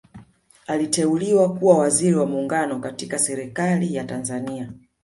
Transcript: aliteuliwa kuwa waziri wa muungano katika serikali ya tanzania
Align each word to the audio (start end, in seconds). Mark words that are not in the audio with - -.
aliteuliwa 0.67 1.53
kuwa 1.53 1.77
waziri 1.77 2.15
wa 2.15 2.25
muungano 2.25 2.79
katika 2.79 3.19
serikali 3.19 3.95
ya 3.95 4.03
tanzania 4.03 4.73